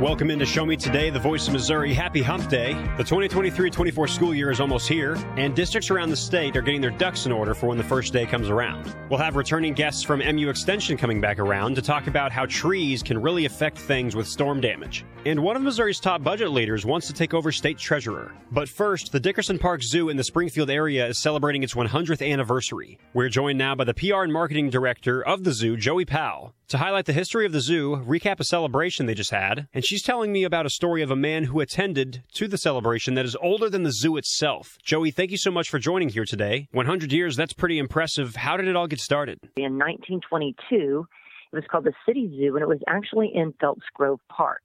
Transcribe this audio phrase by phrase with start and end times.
[0.00, 1.92] Welcome into Show Me Today, the voice of Missouri.
[1.92, 2.74] Happy Hump Day.
[2.96, 6.80] The 2023 24 school year is almost here, and districts around the state are getting
[6.80, 8.94] their ducks in order for when the first day comes around.
[9.10, 13.02] We'll have returning guests from MU Extension coming back around to talk about how trees
[13.02, 15.04] can really affect things with storm damage.
[15.26, 18.32] And one of Missouri's top budget leaders wants to take over state treasurer.
[18.52, 23.00] But first, the Dickerson Park Zoo in the Springfield area is celebrating its 100th anniversary.
[23.14, 26.78] We're joined now by the PR and marketing director of the zoo, Joey Powell, to
[26.78, 30.32] highlight the history of the zoo, recap a celebration they just had, and she's telling
[30.32, 33.70] me about a story of a man who attended to the celebration that is older
[33.70, 34.76] than the zoo itself.
[34.82, 36.68] Joey, thank you so much for joining here today.
[36.72, 38.36] 100 years, that's pretty impressive.
[38.36, 39.38] How did it all get started?
[39.56, 41.06] In 1922,
[41.52, 44.62] it was called the City Zoo, and it was actually in Phelps Grove Park.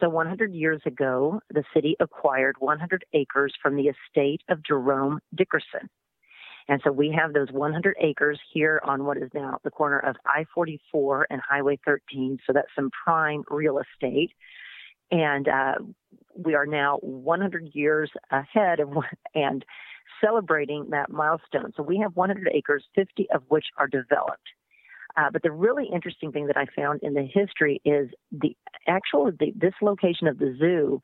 [0.00, 5.90] So 100 years ago, the city acquired 100 acres from the estate of Jerome Dickerson.
[6.68, 10.16] And so we have those 100 acres here on what is now the corner of
[10.26, 12.38] I 44 and Highway 13.
[12.46, 14.32] So that's some prime real estate.
[15.10, 15.74] And uh,
[16.36, 18.90] we are now 100 years ahead of
[19.34, 19.64] and
[20.22, 21.72] celebrating that milestone.
[21.76, 24.48] So we have 100 acres, 50 of which are developed.
[25.16, 28.56] Uh, but the really interesting thing that I found in the history is the
[28.86, 31.00] actual the, this location of the zoo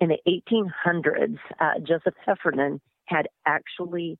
[0.00, 0.18] in the
[0.50, 1.38] 1800s.
[1.60, 4.18] Uh, Joseph Heffernan had actually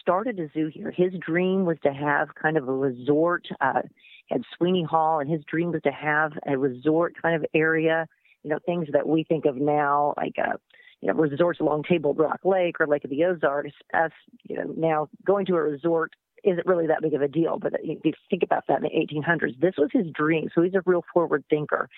[0.00, 0.90] started a zoo here.
[0.90, 3.82] His dream was to have kind of a resort, uh,
[4.30, 8.06] had Sweeney Hall, and his dream was to have a resort kind of area,
[8.42, 10.56] you know, things that we think of now, like, uh,
[11.00, 13.72] you know, resorts along Table Rock Lake or Lake of the Ozarks.
[13.92, 14.12] Us,
[14.44, 16.12] you know, now going to a resort
[16.44, 17.58] isn't really that big of a deal.
[17.58, 20.48] But if you think about that in the 1800s, this was his dream.
[20.54, 21.88] So he's a real forward thinker.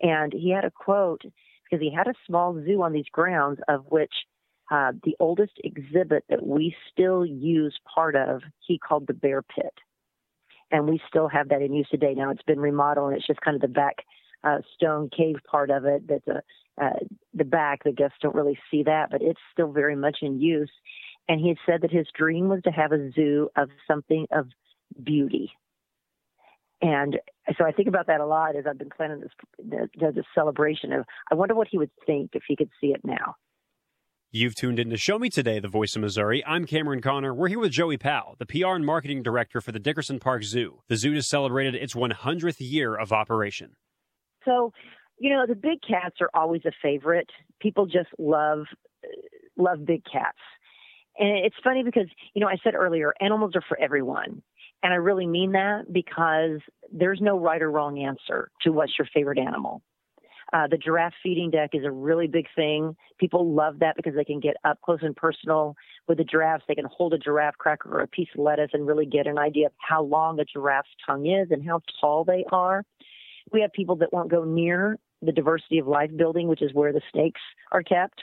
[0.00, 3.84] And he had a quote because he had a small zoo on these grounds of
[3.88, 4.12] which
[4.72, 9.74] uh, the oldest exhibit that we still use part of, he called the Bear Pit.
[10.70, 12.14] And we still have that in use today.
[12.14, 13.96] Now it's been remodeled and it's just kind of the back
[14.42, 16.42] uh, stone cave part of it that's a,
[16.82, 16.98] uh,
[17.34, 17.84] the back.
[17.84, 20.72] The guests don't really see that, but it's still very much in use.
[21.28, 24.46] And he had said that his dream was to have a zoo of something of
[25.04, 25.52] beauty.
[26.80, 27.18] And
[27.58, 31.04] so I think about that a lot as I've been planning this, this celebration of,
[31.30, 33.36] I wonder what he would think if he could see it now.
[34.34, 36.42] You've tuned in to Show Me Today, the voice of Missouri.
[36.46, 37.34] I'm Cameron Connor.
[37.34, 40.80] We're here with Joey Powell, the PR and marketing director for the Dickerson Park Zoo.
[40.88, 43.76] The zoo has celebrated its 100th year of operation.
[44.46, 44.72] So,
[45.18, 47.28] you know, the big cats are always a favorite.
[47.60, 48.60] People just love
[49.04, 49.08] uh,
[49.58, 50.38] love big cats.
[51.18, 54.42] And it's funny because, you know, I said earlier, animals are for everyone.
[54.82, 56.60] And I really mean that because
[56.90, 59.82] there's no right or wrong answer to what's your favorite animal.
[60.52, 62.94] Uh, the giraffe feeding deck is a really big thing.
[63.18, 65.74] People love that because they can get up close and personal
[66.08, 66.64] with the giraffes.
[66.68, 69.38] They can hold a giraffe cracker or a piece of lettuce and really get an
[69.38, 72.84] idea of how long a giraffe's tongue is and how tall they are.
[73.50, 76.92] We have people that won't go near the diversity of life building, which is where
[76.92, 78.22] the snakes are kept.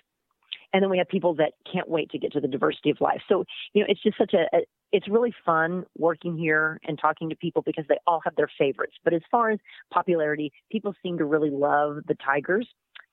[0.71, 3.21] And then we have people that can't wait to get to the diversity of life.
[3.27, 4.59] So, you know, it's just such a, a
[4.91, 8.95] it's really fun working here and talking to people because they all have their favorites.
[9.03, 9.59] But as far as
[9.93, 12.67] popularity, people seem to really love the tigers.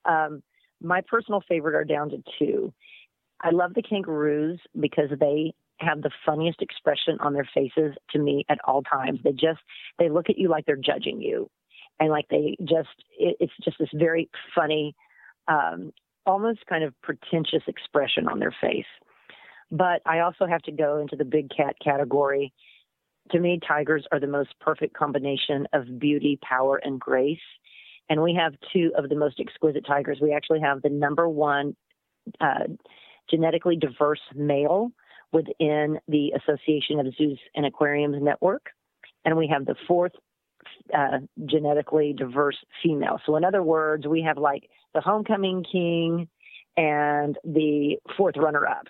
[0.05, 0.41] Um,
[0.81, 2.73] my personal favorite are down to two.
[3.41, 8.45] I love the kangaroos because they have the funniest expression on their faces to me
[8.49, 9.19] at all times.
[9.23, 9.59] They just
[9.99, 11.49] they look at you like they're judging you,
[11.99, 14.95] and like they just it, it's just this very funny,
[15.47, 15.91] um,
[16.25, 18.85] almost kind of pretentious expression on their face.
[19.71, 22.53] But I also have to go into the big cat category.
[23.31, 27.39] To me, tigers are the most perfect combination of beauty, power, and grace.
[28.09, 30.19] And we have two of the most exquisite tigers.
[30.21, 31.75] We actually have the number one
[32.39, 32.67] uh,
[33.29, 34.91] genetically diverse male
[35.33, 38.67] within the Association of Zoos and Aquariums Network.
[39.25, 40.13] And we have the fourth
[40.97, 43.19] uh, genetically diverse female.
[43.25, 46.29] So, in other words, we have like the homecoming king
[46.77, 48.87] and the fourth runner up.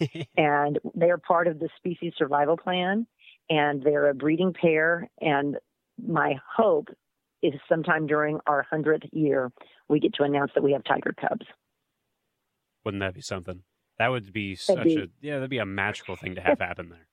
[0.36, 3.06] and they are part of the species survival plan,
[3.48, 5.08] and they're a breeding pair.
[5.20, 5.56] And
[6.04, 6.88] my hope
[7.42, 9.50] is sometime during our 100th year,
[9.88, 11.46] we get to announce that we have tiger cubs.
[12.84, 13.62] Wouldn't that be something?
[13.98, 16.88] That would be such be, a yeah, that'd be a magical thing to have happen
[16.88, 17.06] there.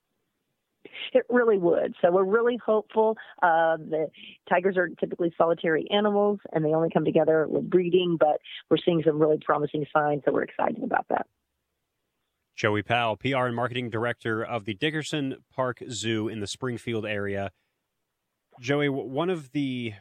[1.13, 1.95] It really would.
[2.01, 3.18] So we're really hopeful.
[3.42, 4.07] Uh, the
[4.50, 8.18] tigers are typically solitary animals, and they only come together with breeding.
[8.18, 11.28] But we're seeing some really promising signs, so we're excited about that.
[12.57, 17.51] Joey Powell, PR and marketing director of the Dickerson Park Zoo in the Springfield area.
[18.59, 19.94] Joey, one of the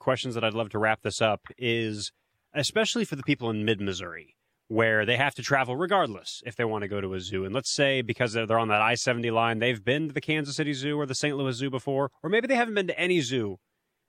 [0.00, 2.10] questions that I'd love to wrap this up is
[2.52, 4.34] especially for the people in mid Missouri,
[4.66, 7.44] where they have to travel regardless if they want to go to a zoo.
[7.44, 10.56] And let's say because they're on that I 70 line, they've been to the Kansas
[10.56, 11.36] City Zoo or the St.
[11.36, 13.58] Louis Zoo before, or maybe they haven't been to any zoo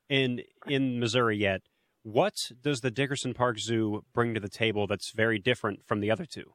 [0.09, 1.61] in, in Missouri yet.
[2.01, 2.33] What
[2.63, 6.25] does the Dickerson Park Zoo bring to the table that's very different from the other
[6.25, 6.53] two?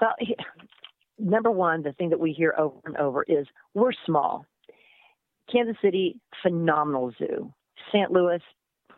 [0.00, 0.14] Well,
[1.18, 4.46] number one, the thing that we hear over and over is we're small.
[5.50, 7.52] Kansas City, phenomenal zoo.
[7.92, 8.10] St.
[8.10, 8.40] Louis,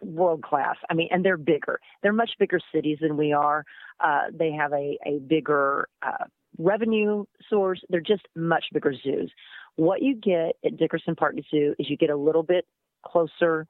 [0.02, 0.76] world class.
[0.90, 1.80] I mean, and they're bigger.
[2.02, 3.64] They're much bigger cities than we are.
[4.00, 6.24] Uh, they have a, a bigger uh,
[6.58, 7.80] revenue source.
[7.88, 9.30] They're just much bigger zoos.
[9.76, 12.66] What you get at Dickerson Park Zoo is you get a little bit
[13.06, 13.66] closer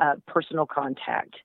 [0.00, 1.36] uh, personal contact.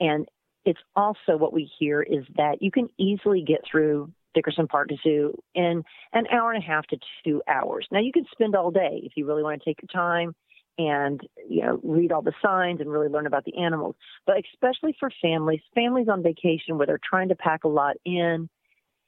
[0.00, 0.26] And
[0.64, 5.36] it's also what we hear is that you can easily get through Dickerson Park Zoo
[5.54, 5.82] in
[6.12, 7.86] an hour and a half to two hours.
[7.90, 10.34] Now, you can spend all day if you really want to take your time
[10.76, 13.94] and you know read all the signs and really learn about the animals.
[14.26, 18.48] But especially for families families on vacation where they're trying to pack a lot in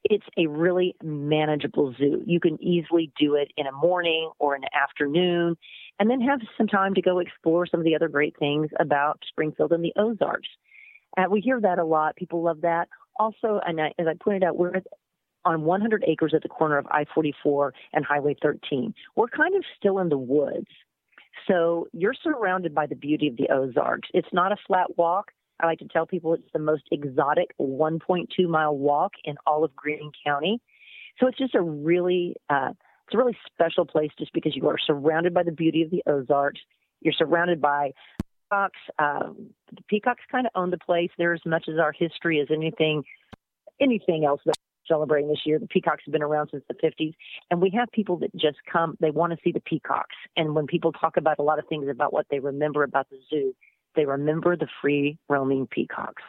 [0.08, 2.22] it's a really manageable zoo.
[2.24, 5.56] You can easily do it in a morning or an afternoon
[5.98, 9.20] and then have some time to go explore some of the other great things about
[9.28, 10.48] springfield and the ozarks.
[11.16, 12.14] Uh, we hear that a lot.
[12.14, 12.88] People love that.
[13.18, 14.82] Also and I, as i pointed out we're
[15.46, 18.92] on 100 acres at the corner of I-44 and Highway 13.
[19.14, 20.66] We're kind of still in the woods.
[21.46, 24.08] So you're surrounded by the beauty of the Ozarks.
[24.12, 25.30] It's not a flat walk.
[25.60, 29.74] I like to tell people it's the most exotic 1.2 mile walk in all of
[29.74, 30.60] Greene County.
[31.18, 32.70] So it's just a really, uh,
[33.06, 36.02] it's a really special place just because you are surrounded by the beauty of the
[36.06, 36.60] Ozarks.
[37.00, 37.92] You're surrounded by
[38.50, 38.78] peacocks.
[38.98, 41.10] Um, the peacocks kind of own the place.
[41.16, 43.04] They're as much as our history as anything,
[43.80, 44.56] anything else that
[44.88, 45.58] celebrating this year.
[45.58, 47.14] The peacocks have been around since the 50s,
[47.50, 48.96] and we have people that just come.
[49.00, 51.88] They want to see the peacocks, and when people talk about a lot of things
[51.88, 53.54] about what they remember about the zoo,
[53.94, 56.22] they remember the free roaming peacocks.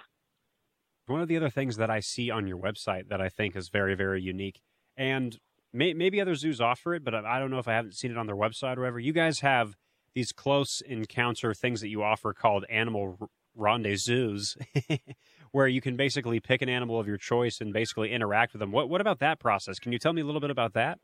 [1.08, 3.70] One of the other things that I see on your website that I think is
[3.70, 4.62] very, very unique,
[4.98, 5.38] and
[5.72, 8.18] may, maybe other zoos offer it, but I don't know if I haven't seen it
[8.18, 9.00] on their website or whatever.
[9.00, 9.76] You guys have
[10.16, 14.40] these close encounter things that you offer called animal rendezvous
[15.52, 18.72] where you can basically pick an animal of your choice and basically interact with them.
[18.72, 19.80] What what about that process?
[19.80, 21.00] Can you tell me a little bit about that?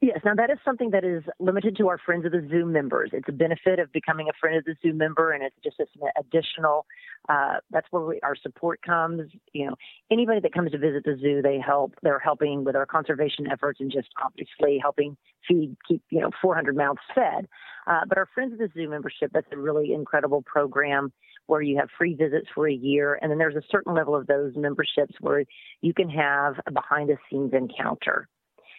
[0.00, 3.10] Yes, now that is something that is limited to our Friends of the Zoo members.
[3.12, 6.08] It's a benefit of becoming a Friend of the Zoo member, and it's just an
[6.18, 6.86] additional.
[7.28, 9.30] Uh, that's where we, our support comes.
[9.52, 9.74] You know,
[10.10, 11.94] anybody that comes to visit the zoo, they help.
[12.02, 15.16] They're helping with our conservation efforts and just obviously helping
[15.46, 17.48] feed, keep you know 400 mouths fed.
[17.86, 21.12] Uh, but our Friends of the Zoo membership, that's a really incredible program
[21.46, 23.18] where you have free visits for a year.
[23.20, 25.44] And then there's a certain level of those memberships where
[25.80, 28.28] you can have a behind the scenes encounter.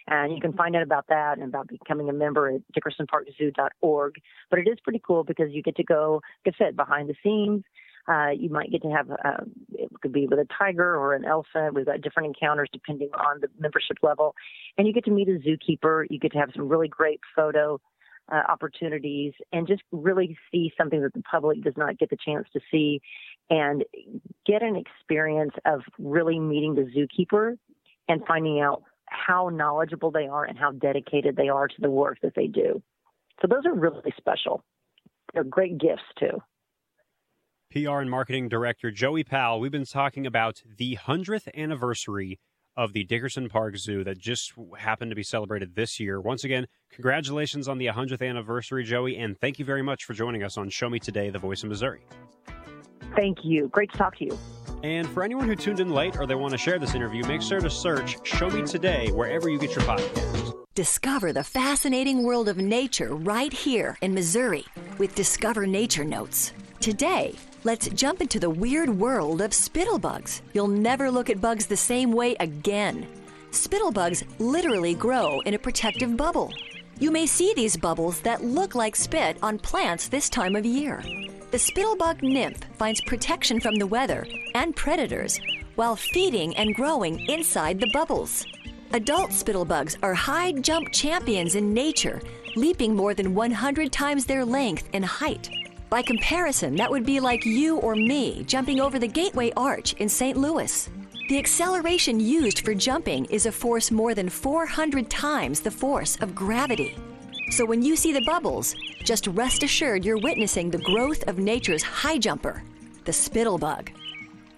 [0.08, 4.14] And you can find out about that and about becoming a member at dickersonparkzoo.org.
[4.50, 7.14] But it is pretty cool because you get to go, like I said, behind the
[7.22, 7.64] scenes.
[8.08, 9.42] Uh, you might get to have, uh,
[9.72, 11.74] it could be with a tiger or an elephant.
[11.74, 14.36] We've got different encounters depending on the membership level.
[14.78, 16.06] And you get to meet a zookeeper.
[16.08, 17.80] You get to have some really great photo
[18.30, 22.46] uh, opportunities and just really see something that the public does not get the chance
[22.52, 23.00] to see
[23.50, 23.84] and
[24.44, 27.56] get an experience of really meeting the zookeeper
[28.08, 32.18] and finding out how knowledgeable they are and how dedicated they are to the work
[32.22, 32.82] that they do.
[33.40, 34.64] So those are really special.
[35.32, 36.42] They're great gifts too.
[37.70, 42.38] PR and marketing director Joey Powell, we've been talking about the 100th anniversary
[42.76, 46.20] of the Dickerson Park Zoo that just happened to be celebrated this year.
[46.20, 50.42] Once again, congratulations on the 100th anniversary, Joey, and thank you very much for joining
[50.42, 52.02] us on Show Me Today, the voice of Missouri.
[53.14, 53.68] Thank you.
[53.68, 54.38] Great to talk to you.
[54.82, 57.42] And for anyone who tuned in late or they want to share this interview, make
[57.42, 60.52] sure to search Show Me Today wherever you get your podcasts.
[60.74, 64.66] Discover the fascinating world of nature right here in Missouri
[64.98, 66.52] with Discover Nature Notes.
[66.80, 67.34] Today,
[67.66, 70.40] let's jump into the weird world of spittlebugs.
[70.52, 73.08] You'll never look at bugs the same way again.
[73.50, 76.52] Spittlebugs literally grow in a protective bubble.
[77.00, 81.02] You may see these bubbles that look like spit on plants this time of year.
[81.50, 85.40] The spittlebug nymph finds protection from the weather and predators
[85.74, 88.46] while feeding and growing inside the bubbles.
[88.92, 92.22] Adult spittlebugs are high jump champions in nature,
[92.54, 95.50] leaping more than 100 times their length in height.
[95.96, 100.10] By comparison, that would be like you or me jumping over the Gateway Arch in
[100.10, 100.36] St.
[100.36, 100.90] Louis.
[101.30, 106.34] The acceleration used for jumping is a force more than 400 times the force of
[106.34, 106.94] gravity.
[107.48, 111.82] So when you see the bubbles, just rest assured you're witnessing the growth of nature's
[111.82, 112.62] high jumper,
[113.06, 113.88] the spittlebug.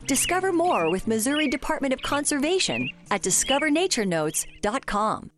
[0.09, 5.30] Discover more with Missouri Department of Conservation at discovernaturenotes.com.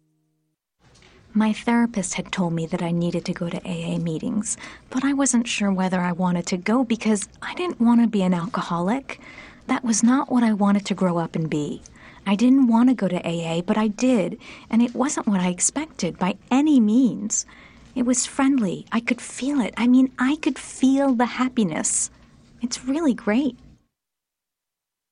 [1.33, 4.57] My therapist had told me that I needed to go to AA meetings,
[4.91, 8.23] but I wasn't sure whether I wanted to go because I didn't want to be
[8.23, 9.21] an alcoholic.
[9.69, 11.83] That was not what I wanted to grow up and be.
[12.27, 15.51] I didn't want to go to AA, but I did, and it wasn't what I
[15.51, 17.47] expected by any means.
[17.95, 18.87] It was friendly.
[18.91, 19.73] I could feel it.
[19.77, 22.11] I mean, I could feel the happiness.
[22.61, 23.57] It's really great.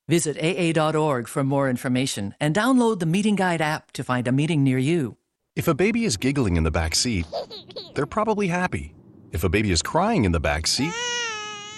[0.08, 4.64] Visit AA.org for more information and download the Meeting Guide app to find a meeting
[4.64, 5.17] near you.
[5.58, 7.26] If a baby is giggling in the back seat,
[7.96, 8.94] they're probably happy.
[9.32, 10.92] If a baby is crying in the back seat,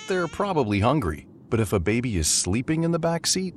[0.07, 1.27] they're probably hungry.
[1.49, 3.55] But if a baby is sleeping in the back seat,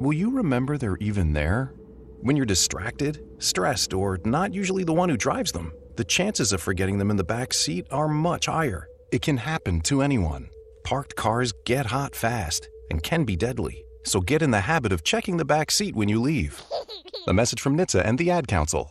[0.00, 1.74] will you remember they're even there?
[2.22, 6.60] When you're distracted, stressed, or not usually the one who drives them, the chances of
[6.60, 8.88] forgetting them in the back seat are much higher.
[9.12, 10.48] It can happen to anyone.
[10.82, 13.84] Parked cars get hot fast and can be deadly.
[14.02, 16.60] So get in the habit of checking the back seat when you leave.
[17.28, 18.90] A message from NHTSA and the Ad Council.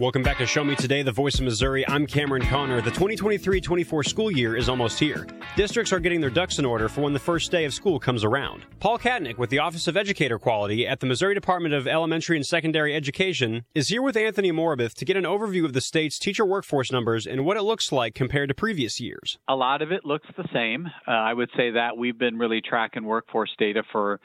[0.00, 1.86] Welcome back to Show Me Today, the voice of Missouri.
[1.86, 2.80] I'm Cameron Connor.
[2.80, 5.26] The 2023 24 school year is almost here.
[5.56, 8.24] Districts are getting their ducks in order for when the first day of school comes
[8.24, 8.64] around.
[8.78, 12.46] Paul Katnick with the Office of Educator Quality at the Missouri Department of Elementary and
[12.46, 16.46] Secondary Education is here with Anthony Morabith to get an overview of the state's teacher
[16.46, 19.36] workforce numbers and what it looks like compared to previous years.
[19.48, 20.86] A lot of it looks the same.
[21.06, 24.18] Uh, I would say that we've been really tracking workforce data for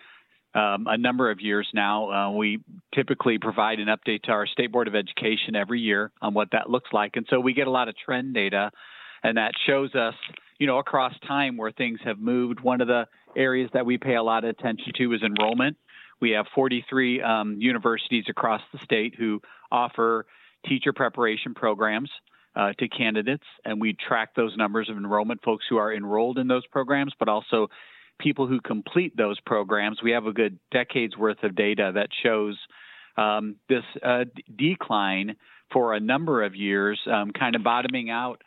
[0.55, 2.11] um, a number of years now.
[2.11, 2.59] Uh, we
[2.93, 6.69] typically provide an update to our State Board of Education every year on what that
[6.69, 7.17] looks like.
[7.17, 8.71] And so we get a lot of trend data,
[9.21, 10.15] and that shows us,
[10.57, 12.61] you know, across time where things have moved.
[12.61, 15.75] One of the areas that we pay a lot of attention to is enrollment.
[16.21, 20.25] We have 43 um, universities across the state who offer
[20.65, 22.09] teacher preparation programs.
[22.57, 26.47] Uh, to candidates, and we track those numbers of enrollment, folks who are enrolled in
[26.47, 27.67] those programs, but also
[28.19, 29.99] people who complete those programs.
[30.03, 32.57] We have a good decade's worth of data that shows
[33.17, 34.25] um, this uh,
[34.57, 35.35] decline
[35.71, 38.41] for a number of years, um, kind of bottoming out.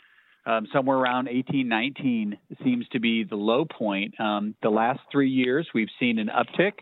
[0.47, 4.19] Um, somewhere around 18, 19 seems to be the low point.
[4.19, 6.73] Um, the last three years, we've seen an uptick.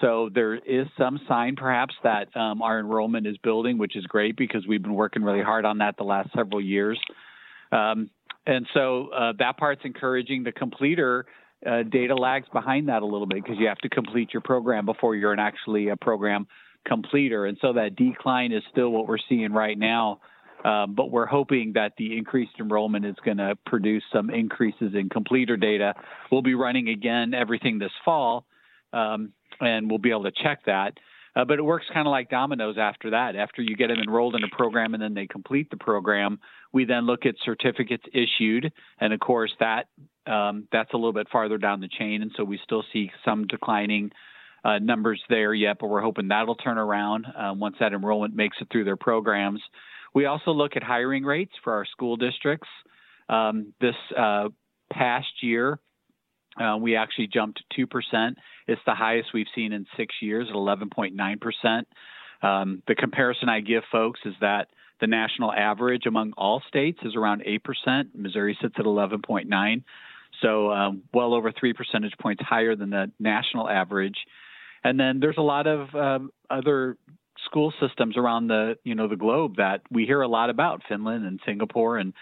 [0.00, 4.36] So there is some sign, perhaps, that um, our enrollment is building, which is great
[4.36, 6.98] because we've been working really hard on that the last several years.
[7.70, 8.10] Um,
[8.46, 10.44] and so uh, that part's encouraging.
[10.44, 11.26] The completer
[11.66, 14.86] uh, data lags behind that a little bit because you have to complete your program
[14.86, 16.46] before you're an actually a program
[16.86, 17.46] completer.
[17.46, 20.20] And so that decline is still what we're seeing right now.
[20.64, 25.10] Um, but we're hoping that the increased enrollment is going to produce some increases in
[25.10, 25.92] completer data.
[26.32, 28.46] We'll be running again everything this fall,
[28.94, 30.94] um, and we'll be able to check that.
[31.36, 33.36] Uh, but it works kind of like dominoes after that.
[33.36, 36.38] After you get them enrolled in a program and then they complete the program,
[36.72, 39.88] we then look at certificates issued, and of course that
[40.26, 43.46] um, that's a little bit farther down the chain, and so we still see some
[43.46, 44.10] declining
[44.64, 48.56] uh, numbers there yet, but we're hoping that'll turn around uh, once that enrollment makes
[48.60, 49.60] it through their programs.
[50.14, 52.68] We also look at hiring rates for our school districts.
[53.28, 54.48] Um, this uh,
[54.90, 55.78] past year,
[56.58, 58.34] uh, we actually jumped 2%.
[58.66, 61.84] It's the highest we've seen in six years at 11.9%.
[62.42, 64.68] Um, the comparison I give folks is that
[65.00, 68.14] the national average among all states is around 8%.
[68.14, 69.82] Missouri sits at 11.9.
[70.44, 74.16] So um, well over three percentage points higher than the national average.
[74.82, 76.98] And then there's a lot of um, other
[77.46, 81.24] school systems around the you know the globe that we hear a lot about Finland
[81.24, 82.12] and Singapore and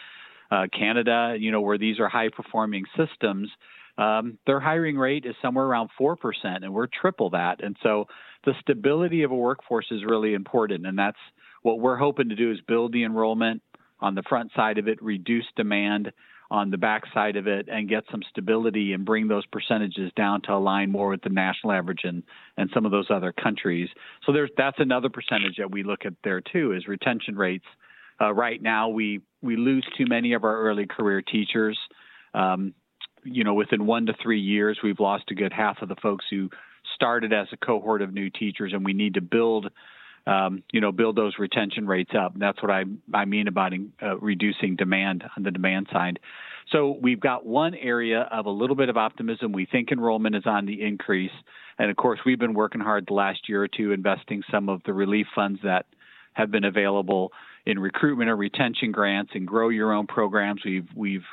[0.50, 1.36] uh, Canada.
[1.38, 3.50] You know where these are high performing systems.
[3.98, 7.62] Um, their hiring rate is somewhere around 4%, and we're triple that.
[7.62, 8.06] And so
[8.44, 10.86] the stability of a workforce is really important.
[10.86, 11.18] And that's
[11.60, 13.62] what we're hoping to do is build the enrollment
[14.00, 16.10] on the front side of it, reduce demand,
[16.52, 20.52] on the backside of it and get some stability and bring those percentages down to
[20.52, 22.22] align more with the national average and,
[22.58, 23.88] and some of those other countries.
[24.26, 27.64] So there's that's another percentage that we look at there too is retention rates.
[28.20, 31.78] Uh, right now we we lose too many of our early career teachers.
[32.34, 32.74] Um,
[33.24, 36.26] you know, within one to three years, we've lost a good half of the folks
[36.30, 36.50] who
[36.94, 39.70] started as a cohort of new teachers, and we need to build
[40.26, 42.34] um, you know, build those retention rates up.
[42.34, 46.18] And that's what I, I mean about uh, reducing demand on the demand side.
[46.70, 49.52] So we've got one area of a little bit of optimism.
[49.52, 51.32] We think enrollment is on the increase.
[51.78, 54.80] And of course, we've been working hard the last year or two investing some of
[54.86, 55.86] the relief funds that
[56.34, 57.32] have been available
[57.66, 60.62] in recruitment or retention grants and grow your own programs.
[60.64, 61.24] We've, we've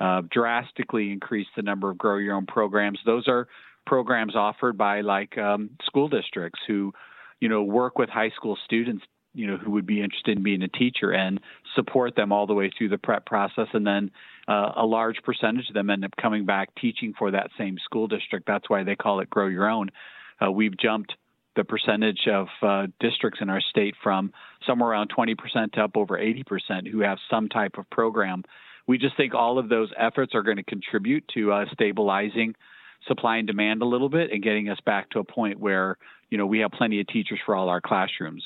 [0.00, 2.98] uh, drastically increased the number of grow your own programs.
[3.04, 3.46] Those are
[3.86, 6.92] programs offered by like um, school districts who
[7.40, 9.04] you know, work with high school students,
[9.34, 11.40] you know, who would be interested in being a teacher and
[11.74, 13.68] support them all the way through the prep process.
[13.72, 14.10] And then
[14.48, 18.08] uh, a large percentage of them end up coming back teaching for that same school
[18.08, 18.46] district.
[18.46, 19.90] That's why they call it Grow Your Own.
[20.44, 21.14] Uh, we've jumped
[21.56, 24.32] the percentage of uh, districts in our state from
[24.66, 28.44] somewhere around 20% to up over 80% who have some type of program.
[28.86, 32.54] We just think all of those efforts are going to contribute to uh, stabilizing
[33.06, 35.96] supply and demand a little bit and getting us back to a point where
[36.30, 38.44] you know we have plenty of teachers for all our classrooms.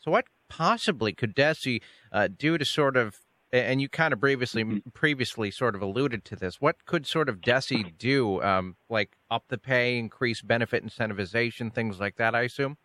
[0.00, 1.80] So what possibly could DESE
[2.12, 3.16] uh, do to sort of
[3.52, 4.88] and you kind of previously mm-hmm.
[4.94, 6.60] previously sort of alluded to this.
[6.60, 12.00] What could sort of DESE do, um, like up the pay, increase benefit incentivization, things
[12.00, 12.34] like that?
[12.34, 12.78] I assume.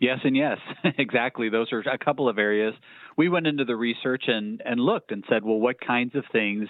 [0.00, 0.58] Yes, and yes,
[0.98, 1.50] exactly.
[1.50, 2.74] Those are a couple of areas.
[3.16, 6.68] We went into the research and and looked and said, well, what kinds of things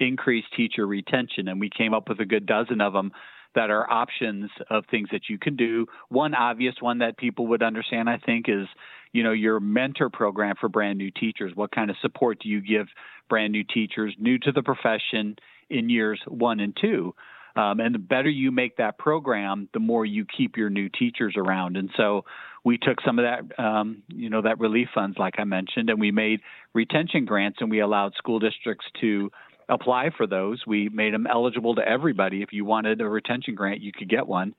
[0.00, 1.46] increase teacher retention.
[1.46, 3.12] And we came up with a good dozen of them
[3.54, 5.86] that are options of things that you can do.
[6.08, 8.66] One obvious one that people would understand, I think, is
[9.12, 11.52] you know your mentor program for brand new teachers.
[11.54, 12.86] What kind of support do you give
[13.28, 15.36] brand new teachers new to the profession
[15.68, 17.14] in years one and two?
[17.56, 21.34] Um, and the better you make that program, the more you keep your new teachers
[21.36, 21.76] around.
[21.76, 22.24] And so
[22.64, 26.00] we took some of that, um, you know, that relief funds, like I mentioned, and
[26.00, 26.40] we made
[26.74, 29.32] retention grants, and we allowed school districts to
[29.70, 30.62] apply for those.
[30.66, 32.42] We made them eligible to everybody.
[32.42, 34.54] If you wanted a retention grant, you could get one.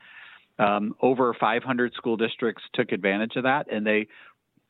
[0.57, 4.07] Um, over 500 school districts took advantage of that, and they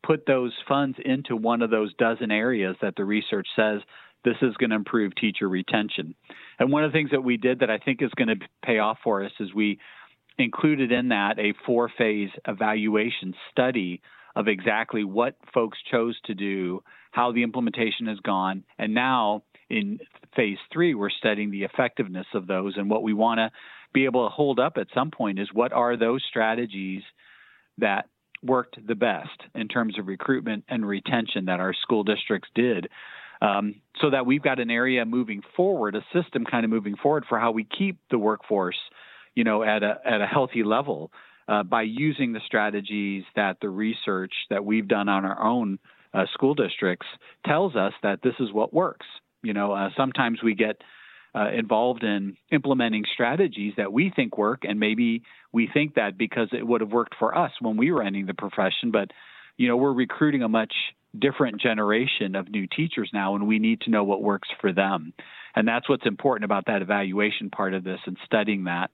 [0.03, 3.81] put those funds into one of those dozen areas that the research says
[4.23, 6.15] this is going to improve teacher retention.
[6.59, 8.79] And one of the things that we did that I think is going to pay
[8.79, 9.79] off for us is we
[10.37, 14.01] included in that a four phase evaluation study
[14.35, 19.99] of exactly what folks chose to do, how the implementation has gone, and now in
[20.35, 22.75] phase three, we're studying the effectiveness of those.
[22.77, 23.51] And what we want to
[23.93, 27.03] be able to hold up at some point is what are those strategies
[27.77, 28.07] that
[28.43, 32.87] worked the best in terms of recruitment and retention that our school districts did.
[33.41, 37.25] Um, so that we've got an area moving forward, a system kind of moving forward
[37.27, 38.77] for how we keep the workforce,
[39.33, 41.11] you know, at a at a healthy level
[41.47, 45.79] uh, by using the strategies that the research that we've done on our own
[46.13, 47.07] uh, school districts
[47.45, 49.07] tells us that this is what works.
[49.43, 50.81] You know, uh, sometimes we get
[51.33, 56.49] uh, involved in implementing strategies that we think work, and maybe we think that because
[56.51, 59.11] it would have worked for us when we were ending the profession, but
[59.57, 60.73] you know, we're recruiting a much
[61.17, 65.13] different generation of new teachers now, and we need to know what works for them.
[65.55, 68.91] And that's what's important about that evaluation part of this and studying that.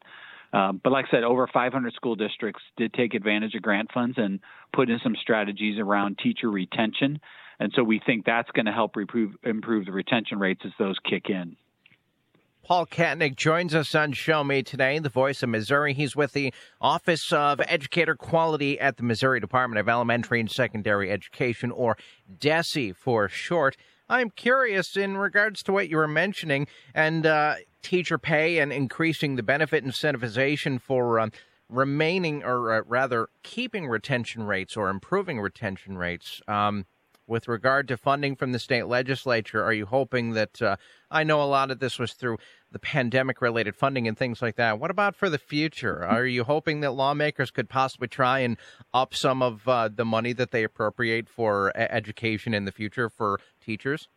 [0.58, 4.17] Um, but like I said, over 500 school districts did take advantage of grant funds
[4.17, 4.39] and
[4.74, 7.20] put in some strategies around teacher retention.
[7.60, 10.96] And so we think that's going to help improve, improve the retention rates as those
[11.08, 11.58] kick in.
[12.63, 15.93] Paul Katnick joins us on Show Me today, the voice of Missouri.
[15.93, 21.12] He's with the Office of Educator Quality at the Missouri Department of Elementary and Secondary
[21.12, 21.98] Education, or
[22.39, 23.78] DESE for short.
[24.10, 27.56] I'm curious in regards to what you were mentioning and uh,
[27.88, 31.32] teacher pay and increasing the benefit incentivization for um,
[31.69, 36.41] remaining, or uh, rather, keeping retention rates or improving retention rates.
[36.50, 36.86] Um,
[37.28, 40.62] with regard to funding from the state legislature, are you hoping that?
[40.62, 40.76] Uh,
[41.12, 42.38] I know a lot of this was through
[42.71, 44.80] the pandemic related funding and things like that.
[44.80, 46.06] What about for the future?
[46.06, 48.58] Are you hoping that lawmakers could possibly try and
[48.93, 53.39] up some of uh, the money that they appropriate for education in the future for
[53.65, 54.08] teachers?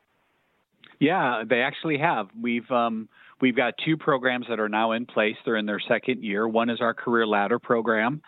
[1.01, 2.29] Yeah, they actually have.
[2.41, 3.09] We've um,
[3.41, 5.37] we've got two programs that are now in place.
[5.45, 6.47] They're in their second year.
[6.47, 8.23] One is our Career Ladder program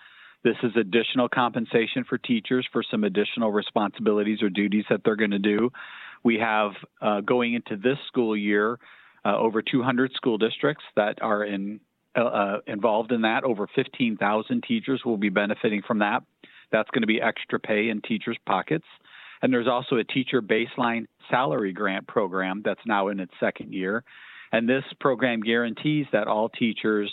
[0.45, 5.31] this is additional compensation for teachers for some additional responsibilities or duties that they're going
[5.31, 5.71] to do.
[6.25, 8.79] We have uh, going into this school year
[9.25, 11.81] uh, over 200 school districts that are in
[12.17, 13.45] uh, uh involved in that.
[13.45, 16.23] Over 15,000 teachers will be benefiting from that.
[16.73, 18.87] That's going to be extra pay in teachers' pockets.
[19.41, 24.05] And there's also a teacher baseline salary grant program that's now in its second year.
[24.53, 27.11] And this program guarantees that all teachers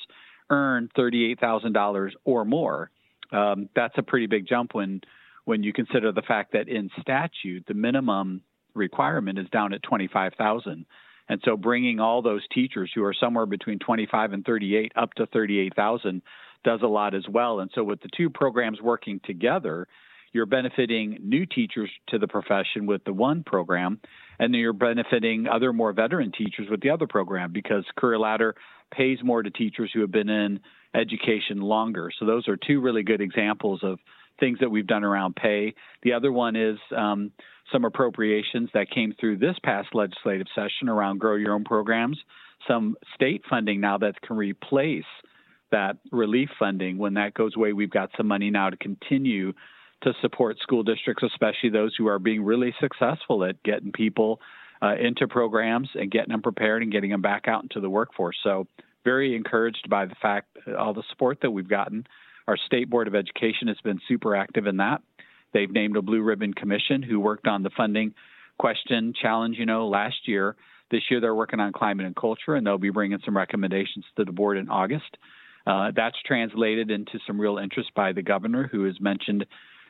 [0.49, 2.91] earn $38,000 or more
[3.31, 5.01] um, that's a pretty big jump when
[5.45, 8.41] when you consider the fact that in statute the minimum
[8.75, 10.85] requirement is down at 25,000.
[11.27, 15.25] And so bringing all those teachers who are somewhere between 25 and 38 up to
[15.27, 16.21] 38,000
[16.63, 17.61] does a lot as well.
[17.61, 19.87] And so with the two programs working together,
[20.31, 23.99] you're benefiting new teachers to the profession with the one program,
[24.39, 28.55] and then you're benefiting other more veteran teachers with the other program because Career Ladder
[28.91, 30.59] pays more to teachers who have been in
[30.93, 32.11] education longer.
[32.19, 33.99] So those are two really good examples of
[34.39, 35.73] things that we've done around pay.
[36.03, 37.31] The other one is um,
[37.71, 42.17] some appropriations that came through this past legislative session around grow your own programs,
[42.67, 45.03] some state funding now that can replace
[45.71, 46.97] that relief funding.
[46.97, 49.53] When that goes away, we've got some money now to continue
[50.03, 54.39] to support school districts, especially those who are being really successful at getting people
[54.81, 58.37] uh, into programs and getting them prepared and getting them back out into the workforce.
[58.43, 58.67] So,
[59.05, 62.05] very encouraged by the fact all the support that we've gotten.
[62.47, 65.01] Our state board of education has been super active in that.
[65.53, 68.13] They've named a blue ribbon commission who worked on the funding
[68.57, 70.55] question challenge, you know, last year.
[70.91, 74.25] This year they're working on climate and culture, and they'll be bringing some recommendations to
[74.25, 75.17] the board in August.
[75.65, 79.45] Uh, that's translated into some real interest by the governor, who has mentioned,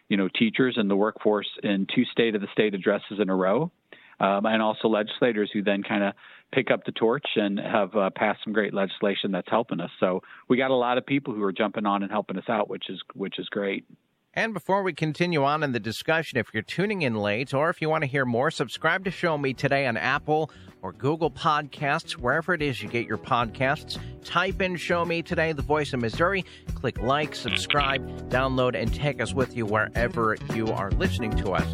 [0.09, 3.35] you know, teachers and the workforce in two state of the state addresses in a
[3.35, 3.71] row,
[4.19, 6.13] um, and also legislators who then kind of
[6.51, 9.91] pick up the torch and have uh, passed some great legislation that's helping us.
[9.99, 12.69] So we got a lot of people who are jumping on and helping us out,
[12.69, 13.85] which is which is great.
[14.39, 17.81] And before we continue on in the discussion, if you're tuning in late or if
[17.81, 20.49] you want to hear more, subscribe to Show Me Today on Apple
[20.81, 23.99] or Google Podcasts, wherever it is you get your podcasts.
[24.23, 26.45] Type in Show Me Today, the voice of Missouri.
[26.73, 31.73] Click like, subscribe, download, and take us with you wherever you are listening to us.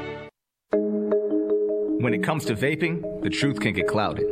[2.01, 4.25] When it comes to vaping, the truth can get clouded.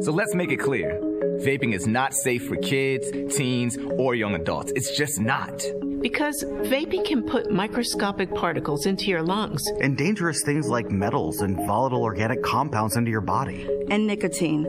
[0.00, 0.98] So let's make it clear.
[1.44, 4.72] Vaping is not safe for kids, teens, or young adults.
[4.74, 5.62] It's just not.
[6.00, 9.62] Because vaping can put microscopic particles into your lungs.
[9.82, 13.68] And dangerous things like metals and volatile organic compounds into your body.
[13.90, 14.62] And nicotine,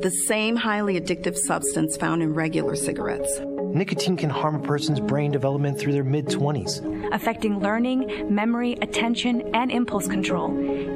[0.00, 3.40] the same highly addictive substance found in regular cigarettes.
[3.72, 9.54] Nicotine can harm a person's brain development through their mid 20s, affecting learning, memory, attention,
[9.54, 10.50] and impulse control,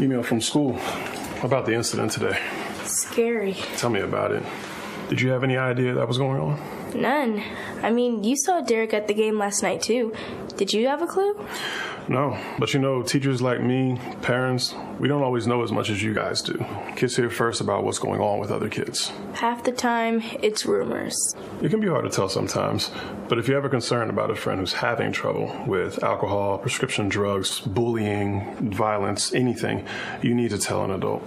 [0.00, 0.78] Email from school
[1.42, 2.38] about the incident today.
[2.84, 3.54] Scary.
[3.76, 4.42] Tell me about it.
[5.08, 7.00] Did you have any idea that was going on?
[7.00, 7.42] None.
[7.82, 10.14] I mean, you saw Derek at the game last night, too.
[10.56, 11.36] Did you have a clue?
[12.06, 16.02] No, but you know, teachers like me, parents, we don't always know as much as
[16.02, 16.64] you guys do.
[16.96, 19.10] Kids hear first about what's going on with other kids.
[19.32, 21.16] Half the time, it's rumors.
[21.62, 22.90] It can be hard to tell sometimes,
[23.28, 27.60] but if you're ever concerned about a friend who's having trouble with alcohol, prescription drugs,
[27.60, 29.86] bullying, violence, anything,
[30.20, 31.26] you need to tell an adult.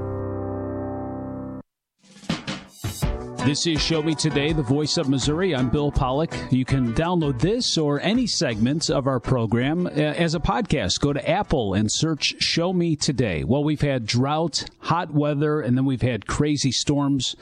[3.43, 5.55] This is Show Me Today, the voice of Missouri.
[5.55, 6.31] I'm Bill Pollock.
[6.51, 10.99] You can download this or any segments of our program uh, as a podcast.
[10.99, 13.43] Go to Apple and search Show Me Today.
[13.43, 17.35] Well, we've had drought, hot weather, and then we've had crazy storms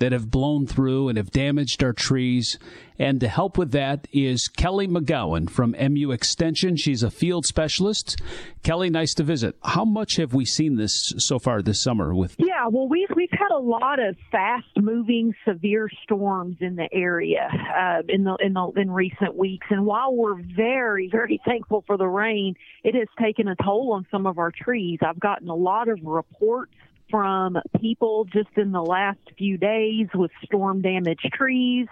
[0.00, 2.58] that have blown through and have damaged our trees.
[2.98, 6.76] And to help with that is Kelly McGowan from MU Extension.
[6.76, 8.20] She's a field specialist.
[8.62, 9.56] Kelly, nice to visit.
[9.62, 13.30] How much have we seen this so far this summer with Yeah, well we've we've
[13.32, 18.52] had a lot of fast moving severe storms in the area uh, in the in
[18.52, 23.08] the in recent weeks and while we're very very thankful for the rain, it has
[23.18, 24.98] taken a toll on some of our trees.
[25.02, 26.72] I've gotten a lot of reports
[27.10, 31.86] from people just in the last few days with storm damaged trees.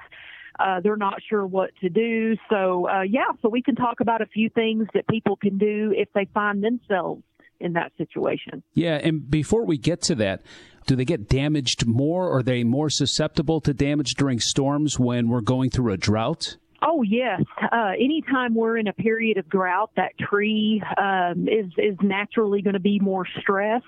[0.58, 2.36] Uh, they're not sure what to do.
[2.50, 5.92] So, uh, yeah, so we can talk about a few things that people can do
[5.96, 7.22] if they find themselves
[7.60, 8.62] in that situation.
[8.74, 10.42] Yeah, and before we get to that,
[10.86, 12.28] do they get damaged more?
[12.28, 16.56] Or are they more susceptible to damage during storms when we're going through a drought?
[16.90, 17.42] Oh yes.
[17.70, 22.74] Uh, anytime we're in a period of drought, that tree um, is is naturally going
[22.74, 23.84] to be more stressed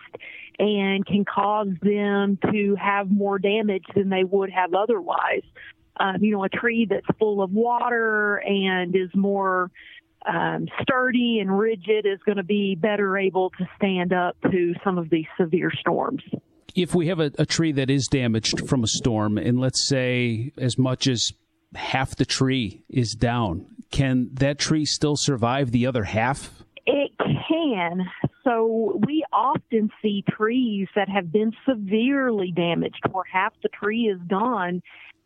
[0.58, 5.40] and can cause them to have more damage than they would have otherwise.
[5.98, 9.70] Um, you know, a tree that's full of water and is more
[10.26, 14.98] um, sturdy and rigid is going to be better able to stand up to some
[14.98, 16.22] of these severe storms.
[16.74, 20.52] If we have a, a tree that is damaged from a storm, and let's say
[20.58, 21.32] as much as
[21.74, 26.62] half the tree is down, can that tree still survive the other half?
[26.86, 28.08] It can.
[28.44, 34.20] So we often see trees that have been severely damaged where half the tree is
[34.28, 34.82] gone.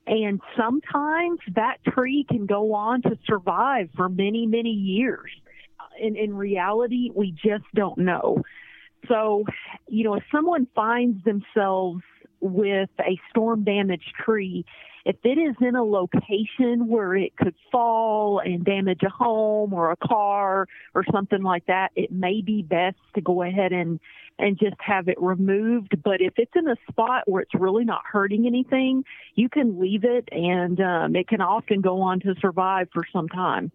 [0.07, 5.31] And sometimes that tree can go on to survive for many, many years.
[5.99, 8.43] In, in reality, we just don't know.
[9.09, 9.45] So,
[9.89, 12.03] you know, if someone finds themselves
[12.41, 14.65] with a storm damaged tree,
[15.05, 19.91] if it is in a location where it could fall and damage a home or
[19.91, 24.01] a car or something like that, it may be best to go ahead and
[24.39, 25.97] and just have it removed.
[26.03, 30.05] But if it's in a spot where it's really not hurting anything, you can leave
[30.05, 33.71] it, and um, it can often go on to survive for some time.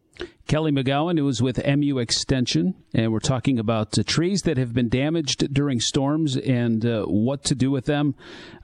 [0.48, 4.74] Kelly McGowan, who is with MU Extension, and we're talking about uh, trees that have
[4.74, 8.16] been damaged during storms and uh, what to do with them.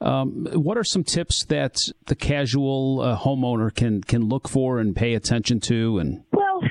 [0.02, 4.96] Um, what are some tips that the casual uh, homeowner can can look for and
[4.96, 6.00] pay attention to?
[6.00, 6.62] And well,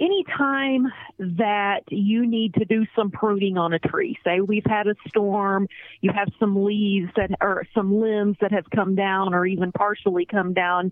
[0.00, 0.86] anytime
[1.18, 5.68] that you need to do some pruning on a tree, say we've had a storm,
[6.00, 10.26] you have some leaves that or some limbs that have come down or even partially
[10.26, 10.90] come down.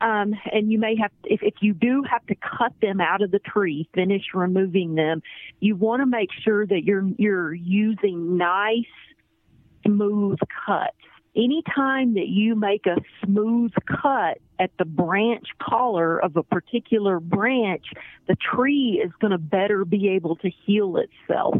[0.00, 3.32] Um, and you may have, if, if you do have to cut them out of
[3.32, 5.22] the tree, finish removing them,
[5.58, 8.86] you want to make sure that you're, you're using nice,
[9.84, 10.94] smooth cuts
[11.38, 13.72] anytime that you make a smooth
[14.02, 17.84] cut at the branch collar of a particular branch,
[18.26, 21.54] the tree is going to better be able to heal itself.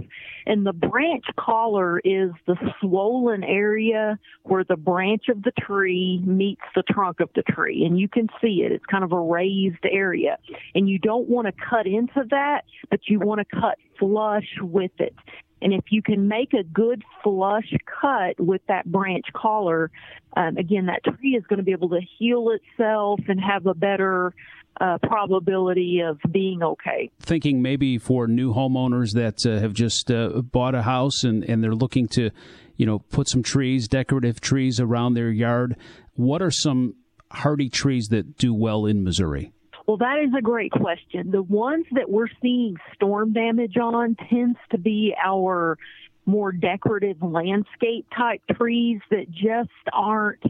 [0.46, 6.62] And the branch collar is the swollen area where the branch of the tree meets
[6.74, 7.84] the trunk of the tree.
[7.84, 8.72] And you can see it.
[8.72, 10.38] It's kind of a raised area.
[10.74, 14.92] And you don't want to cut into that, but you want to cut flush with
[14.98, 15.14] it.
[15.61, 19.90] And if you can make a good flush cut with that branch collar,
[20.37, 23.75] um, again, that tree is going to be able to heal itself and have a
[23.75, 24.35] better
[24.81, 27.11] uh, probability of being okay.
[27.21, 31.62] Thinking maybe for new homeowners that uh, have just uh, bought a house and, and
[31.62, 32.31] they're looking to,
[32.77, 35.77] you know, put some trees, decorative trees around their yard.
[36.14, 36.94] What are some
[37.31, 39.53] hardy trees that do well in Missouri?
[39.88, 41.31] Well, that is a great question.
[41.31, 45.79] The ones that we're seeing storm damage on tends to be our
[46.27, 50.42] more decorative landscape type trees that just aren't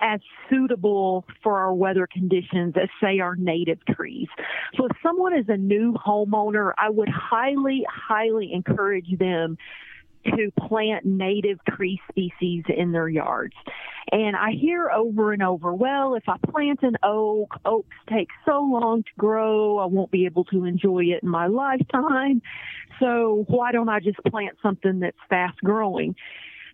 [0.00, 4.28] as suitable for our weather conditions as say our native trees.
[4.76, 9.58] So if someone is a new homeowner, I would highly, highly encourage them
[10.24, 13.54] to plant native tree species in their yards.
[14.10, 18.60] And I hear over and over, well, if I plant an oak, oaks take so
[18.60, 22.42] long to grow, I won't be able to enjoy it in my lifetime.
[23.00, 26.14] So why don't I just plant something that's fast growing?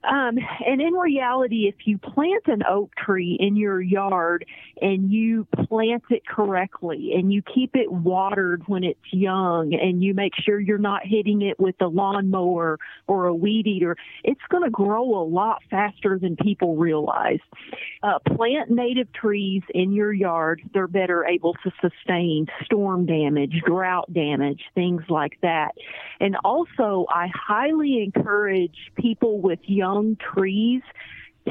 [0.05, 4.45] Um, and in reality, if you plant an oak tree in your yard
[4.81, 10.15] and you plant it correctly and you keep it watered when it's young and you
[10.15, 14.63] make sure you're not hitting it with a lawnmower or a weed eater, it's going
[14.63, 17.41] to grow a lot faster than people realize.
[18.03, 20.63] Uh, plant native trees in your yard.
[20.73, 25.73] They're better able to sustain storm damage, drought damage, things like that.
[26.21, 30.83] And also, I highly encourage people with young young trees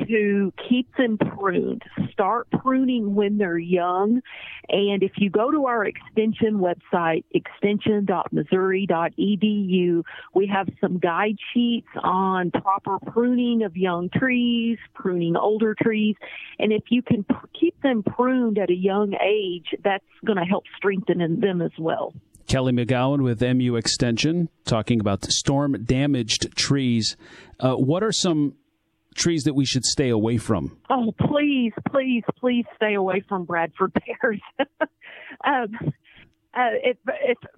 [0.08, 1.82] to keep them pruned.
[2.12, 4.22] Start pruning when they're young.
[4.70, 10.04] And if you go to our extension website, extension.missouri.edu,
[10.36, 16.16] we have some guide sheets on proper pruning of young trees, pruning older trees.
[16.60, 17.26] And if you can
[17.60, 22.14] keep them pruned at a young age, that's going to help strengthen them as well.
[22.48, 27.18] Kelly McGowan with MU Extension talking about storm damaged trees.
[27.60, 28.56] Uh, what are some
[29.16, 30.78] trees that we should stay away from?
[30.90, 34.42] Oh, please, please, please stay away from Bradford pears.
[35.46, 35.94] um,
[36.54, 36.70] uh,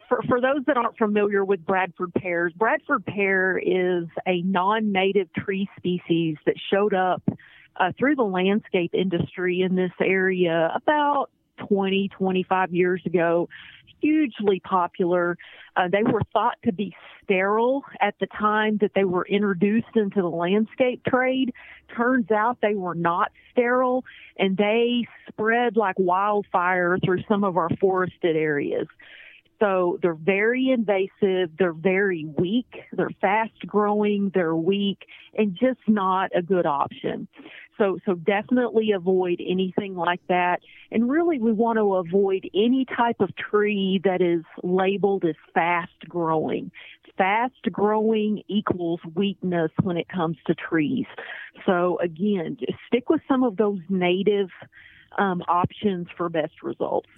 [0.07, 5.31] for, for those that aren't familiar with Bradford pears, Bradford pear is a non native
[5.33, 7.21] tree species that showed up
[7.79, 11.29] uh, through the landscape industry in this area about
[11.67, 13.47] 20, 25 years ago
[14.01, 15.37] hugely popular.
[15.75, 20.21] Uh, they were thought to be sterile at the time that they were introduced into
[20.21, 21.53] the landscape trade.
[21.95, 24.03] Turns out they were not sterile
[24.37, 28.87] and they spread like wildfire through some of our forested areas.
[29.59, 31.51] So they're very invasive.
[31.57, 32.75] They're very weak.
[32.93, 34.31] They're fast growing.
[34.33, 35.05] They're weak
[35.37, 37.27] and just not a good option.
[37.79, 40.59] So, so definitely avoid anything like that.
[40.91, 46.07] And really, we want to avoid any type of tree that is labeled as fast
[46.07, 46.71] growing.
[47.17, 51.05] Fast growing equals weakness when it comes to trees.
[51.65, 54.49] So again, stick with some of those native
[55.17, 57.09] um, options for best results.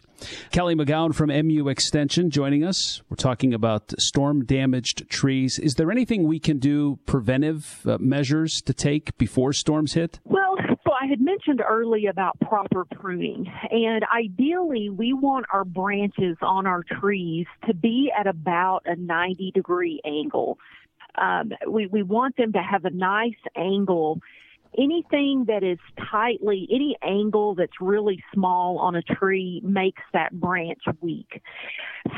[0.52, 3.02] Kelly McGowan from MU Extension joining us.
[3.10, 5.58] We're talking about storm damaged trees.
[5.58, 10.20] Is there anything we can do, preventive uh, measures to take before storms hit?
[10.24, 16.38] Well, so I had mentioned early about proper pruning, and ideally, we want our branches
[16.42, 20.60] on our trees to be at about a 90 degree angle.
[21.16, 24.22] Um, we, we want them to have a nice angle
[24.78, 25.80] anything that is
[26.12, 31.42] tightly, any angle that's really small on a tree makes that branch weak.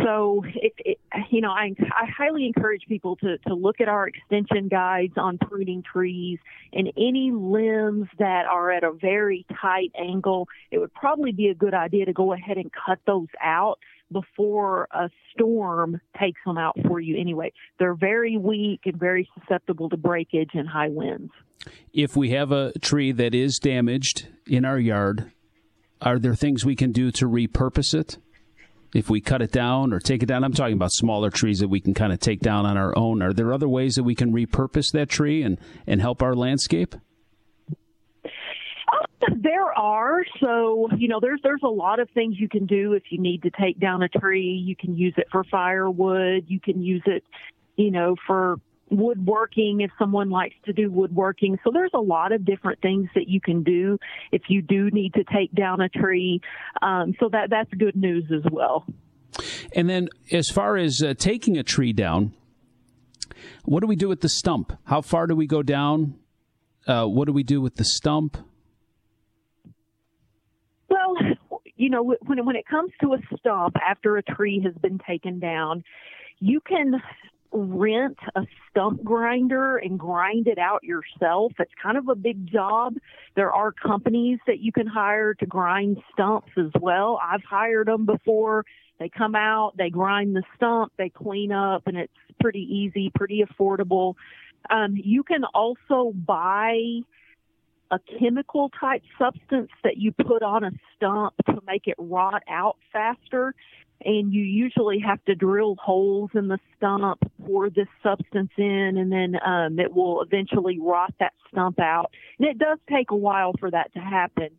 [0.04, 4.08] So, it, it, you know, I, I highly encourage people to, to look at our
[4.08, 6.40] extension guides on pruning trees
[6.72, 10.48] and any limbs that are at a very tight angle.
[10.72, 13.80] It would probably be a good idea to go ahead and cut those out
[14.14, 17.52] before a storm takes them out for you anyway.
[17.80, 21.32] They're very weak and very susceptible to breakage and high winds.
[21.94, 25.32] If we have a tree that is damaged in our yard,
[26.02, 28.18] are there things we can do to repurpose it?
[28.94, 31.68] If we cut it down or take it down, I'm talking about smaller trees that
[31.68, 33.24] we can kind of take down on our own.
[33.24, 36.96] Are there other ways that we can repurpose that tree and, and help our landscape?
[39.36, 40.24] There are.
[40.40, 43.44] So, you know, there's there's a lot of things you can do if you need
[43.44, 44.64] to take down a tree.
[44.66, 46.46] You can use it for firewood.
[46.48, 47.24] You can use it,
[47.76, 48.58] you know, for
[48.90, 51.58] woodworking if someone likes to do woodworking.
[51.64, 53.98] So there's a lot of different things that you can do
[54.32, 56.42] if you do need to take down a tree.
[56.82, 58.86] Um, so that that's good news as well.
[59.76, 62.34] And then, as far as uh, taking a tree down,
[63.66, 64.78] what do we do with the stump?
[64.86, 66.16] How far do we go down?
[66.86, 68.38] Uh, what do we do with the stump?
[70.90, 71.16] Well,
[71.84, 75.38] you know, when when it comes to a stump after a tree has been taken
[75.40, 75.84] down,
[76.40, 77.02] you can
[77.52, 81.52] rent a stump grinder and grind it out yourself.
[81.60, 82.94] It's kind of a big job.
[83.36, 87.20] There are companies that you can hire to grind stumps as well.
[87.22, 88.64] I've hired them before.
[88.98, 93.44] They come out, they grind the stump, they clean up, and it's pretty easy, pretty
[93.44, 94.14] affordable.
[94.70, 97.02] Um, you can also buy
[97.94, 102.78] a chemical type substance that you put on a stump to make it rot out
[102.92, 103.54] faster
[104.06, 109.12] and you usually have to drill holes in the stump, pour this substance in, and
[109.12, 112.12] then um, it will eventually rot that stump out.
[112.38, 114.50] And it does take a while for that to happen.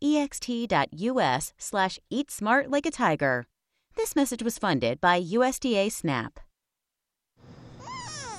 [1.57, 3.47] slash eat smart like a tiger.
[3.95, 6.41] This message was funded by USDA SNAP.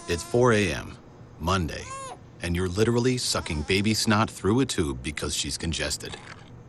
[0.09, 0.97] It's 4 a.m.,
[1.39, 1.85] Monday,
[2.41, 6.17] and you're literally sucking baby snot through a tube because she's congested.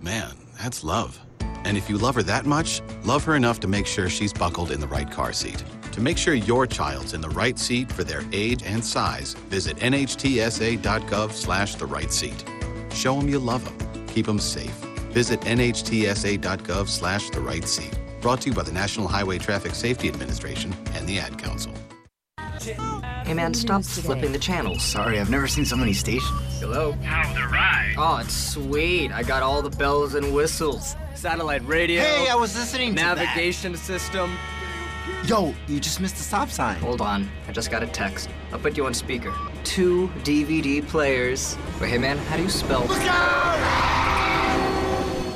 [0.01, 1.19] Man, that's love.
[1.41, 4.71] And if you love her that much, love her enough to make sure she's buckled
[4.71, 5.63] in the right car seat.
[5.93, 9.79] To make sure your child's in the right seat for their age and size, visit
[9.79, 12.45] nhtsa.gov slash the right seat.
[12.93, 14.07] Show them you love them.
[14.07, 14.77] Keep them safe.
[15.13, 17.99] Visit nhtsa.gov slash the right seat.
[18.21, 21.73] Brought to you by the National Highway Traffic Safety Administration and the Ad Council.
[22.75, 24.83] Hey man, stop flipping the channels.
[24.85, 26.41] Sorry, I've never seen so many stations.
[26.59, 26.93] Hello?
[27.03, 27.95] How's the ride?
[27.97, 29.13] Oh, it's sweet.
[29.13, 30.97] I got all the bells and whistles.
[31.15, 32.03] Satellite radio.
[32.03, 33.79] Hey, I was listening to Navigation that.
[33.79, 34.37] system.
[35.25, 36.79] Yo, you just missed the stop sign.
[36.81, 37.29] Hold on.
[37.49, 38.29] I just got a text.
[38.53, 39.33] I'll put you on speaker.
[39.65, 41.57] Two DVD players.
[41.81, 42.85] Wait, hey man, how do you spell?
[42.87, 43.57] Look out!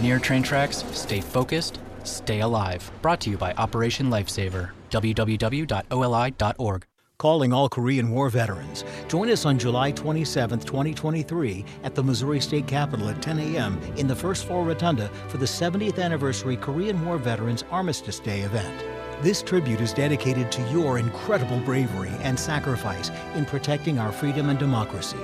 [0.02, 2.90] Near train tracks, stay focused, stay alive.
[3.02, 4.70] Brought to you by Operation Lifesaver.
[4.90, 6.86] www.oli.org
[7.20, 8.82] calling all Korean War veterans.
[9.06, 13.78] Join us on July 27, 2023, at the Missouri State Capitol at 10 a.m.
[13.96, 18.84] in the first floor rotunda for the 70th anniversary Korean War Veterans Armistice Day event.
[19.22, 24.58] This tribute is dedicated to your incredible bravery and sacrifice in protecting our freedom and
[24.58, 25.20] democracy.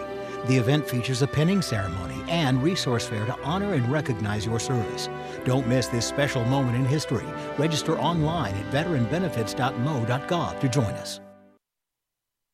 [0.48, 5.08] The event features a pinning ceremony and resource fair to honor and recognize your service.
[5.46, 7.24] Don't miss this special moment in history.
[7.56, 11.20] Register online at veteranbenefits.mo.gov to join us.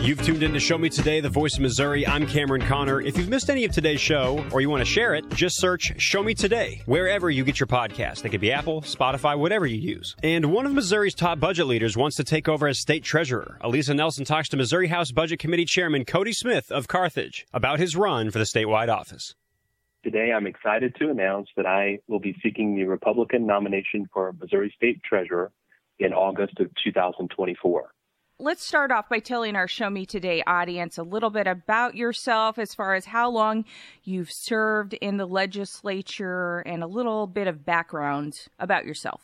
[0.00, 2.06] You've tuned in to Show Me Today, the voice of Missouri.
[2.06, 3.02] I'm Cameron Connor.
[3.02, 5.92] If you've missed any of today's show or you want to share it, just search
[6.00, 8.22] Show Me Today wherever you get your podcast.
[8.22, 10.16] That could be Apple, Spotify, whatever you use.
[10.22, 13.58] And one of Missouri's top budget leaders wants to take over as state treasurer.
[13.62, 17.94] Alisa Nelson talks to Missouri House Budget Committee Chairman Cody Smith of Carthage about his
[17.94, 19.34] run for the statewide office.
[20.02, 24.72] Today, I'm excited to announce that I will be seeking the Republican nomination for Missouri
[24.74, 25.52] State Treasurer
[25.98, 27.90] in August of 2024
[28.40, 32.58] let's start off by telling our Show Me Today audience a little bit about yourself
[32.58, 33.66] as far as how long
[34.02, 39.20] you've served in the legislature and a little bit of background about yourself.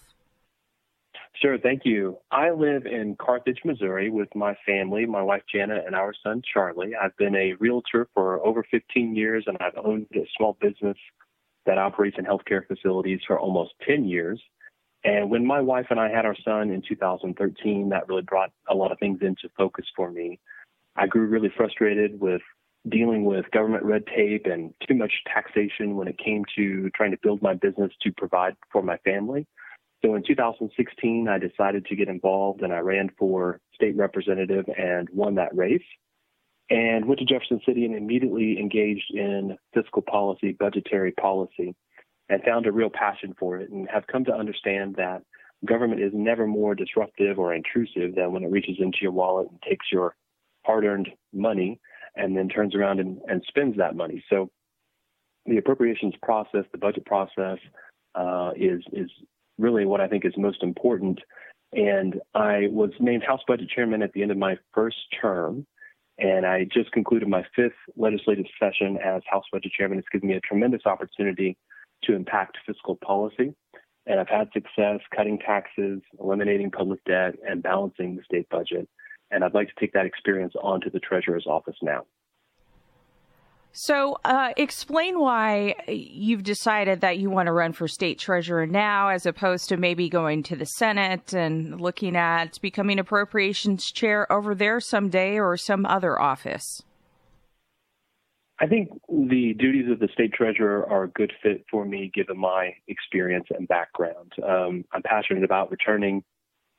[1.40, 2.18] Sure, thank you.
[2.30, 6.92] I live in Carthage, Missouri with my family, my wife Jana and our son Charlie.
[6.94, 10.96] I've been a realtor for over 15 years and I've owned a small business
[11.64, 14.40] that operates in healthcare facilities for almost 10 years.
[15.06, 18.74] And when my wife and I had our son in 2013, that really brought a
[18.74, 20.40] lot of things into focus for me.
[20.96, 22.42] I grew really frustrated with
[22.88, 27.18] dealing with government red tape and too much taxation when it came to trying to
[27.22, 29.46] build my business to provide for my family.
[30.04, 35.08] So in 2016, I decided to get involved and I ran for state representative and
[35.12, 35.86] won that race.
[36.68, 41.74] and went to Jefferson City and immediately engaged in fiscal policy, budgetary policy,
[42.28, 45.22] and found a real passion for it and have come to understand that
[45.64, 49.60] government is never more disruptive or intrusive than when it reaches into your wallet and
[49.62, 50.14] takes your
[50.64, 51.80] hard earned money
[52.16, 54.22] and then turns around and, and spends that money.
[54.28, 54.50] So
[55.46, 57.58] the appropriations process, the budget process,
[58.14, 59.10] uh, is is
[59.58, 61.20] really what I think is most important.
[61.72, 65.66] And I was named House Budget Chairman at the end of my first term,
[66.18, 69.98] and I just concluded my fifth legislative session as House Budget Chairman.
[69.98, 71.56] It's given me a tremendous opportunity
[72.06, 73.54] to impact fiscal policy.
[74.06, 78.88] And I've had success cutting taxes, eliminating public debt, and balancing the state budget.
[79.30, 82.04] And I'd like to take that experience onto the Treasurer's office now.
[83.78, 89.08] So, uh, explain why you've decided that you want to run for state treasurer now,
[89.08, 94.54] as opposed to maybe going to the Senate and looking at becoming appropriations chair over
[94.54, 96.82] there someday or some other office.
[98.58, 102.38] I think the duties of the state treasurer are a good fit for me given
[102.38, 104.32] my experience and background.
[104.42, 106.24] Um, I'm passionate about returning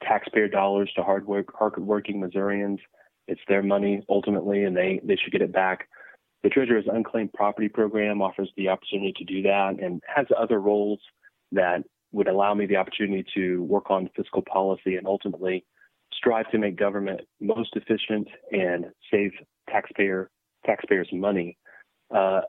[0.04, 2.80] taxpayer dollars to hard work, hardworking Missourians.
[3.28, 5.88] It's their money ultimately, and they, they should get it back.
[6.42, 11.00] The Treasurer's Unclaimed Property Program offers the opportunity to do that and has other roles
[11.52, 15.64] that would allow me the opportunity to work on fiscal policy and ultimately
[16.14, 19.32] strive to make government most efficient and save
[19.70, 20.32] taxpayer
[20.66, 21.58] taxpayers money
[22.14, 22.42] uh,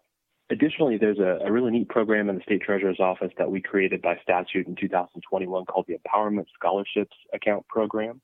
[0.51, 4.03] additionally, there's a, a, really neat program in the state treasurer's office that we created
[4.03, 8.21] by statute in 2021 called the Empowerment Scholarships Account Program.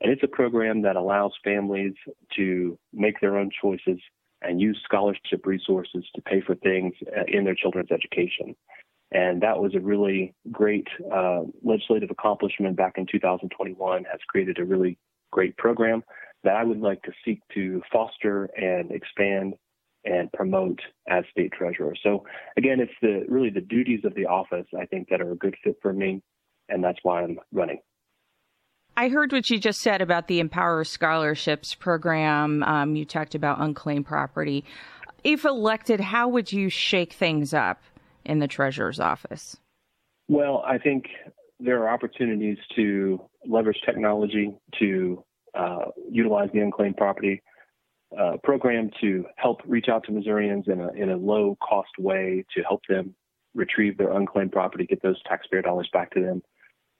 [0.00, 1.94] And it's a program that allows families
[2.36, 3.98] to make their own choices
[4.42, 8.54] and use scholarship resources to pay for things uh, in their children's education.
[9.10, 14.64] And that was a really great uh, legislative accomplishment back in 2021, has created a
[14.64, 14.98] really
[15.32, 16.04] great program
[16.44, 19.54] that I would like to seek to foster and expand
[20.04, 21.94] and promote as state treasurer.
[22.02, 22.24] So
[22.56, 25.56] again, it's the really the duties of the office I think that are a good
[25.62, 26.22] fit for me,
[26.68, 27.80] and that's why I'm running.
[28.96, 32.64] I heard what you just said about the Empower Scholarships program.
[32.64, 34.64] Um, you talked about unclaimed property.
[35.22, 37.80] If elected, how would you shake things up
[38.24, 39.56] in the treasurer's office?
[40.28, 41.06] Well, I think
[41.60, 45.24] there are opportunities to leverage technology to
[45.54, 47.42] uh, utilize the unclaimed property
[48.16, 52.44] uh, program to help reach out to Missourians in a, in a low cost way
[52.54, 53.14] to help them
[53.54, 56.42] retrieve their unclaimed property, get those taxpayer dollars back to them.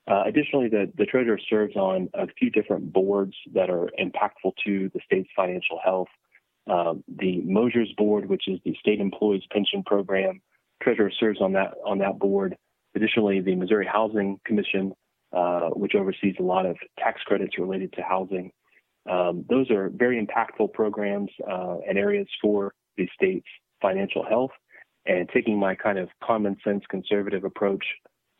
[0.09, 4.89] Uh, additionally, the, the treasurer serves on a few different boards that are impactful to
[4.93, 6.07] the state's financial health.
[6.67, 10.41] Um, the MOSERS Board, which is the state employees pension program,
[10.81, 12.55] treasurer serves on that on that board.
[12.95, 14.93] Additionally, the Missouri Housing Commission,
[15.31, 18.51] uh, which oversees a lot of tax credits related to housing,
[19.09, 23.47] um, those are very impactful programs uh, and areas for the state's
[23.81, 24.51] financial health.
[25.05, 27.83] And taking my kind of common sense conservative approach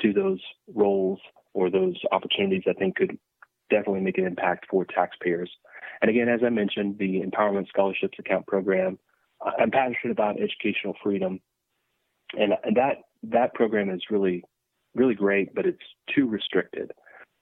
[0.01, 0.39] to those
[0.73, 1.19] roles
[1.53, 3.17] or those opportunities, I think could
[3.69, 5.49] definitely make an impact for taxpayers.
[6.01, 8.99] And again, as I mentioned, the Empowerment Scholarships Account Program,
[9.59, 11.39] I'm passionate about educational freedom.
[12.37, 14.43] And that, that program is really,
[14.93, 15.77] really great, but it's
[16.13, 16.91] too restricted.